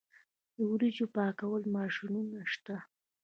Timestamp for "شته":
2.51-2.75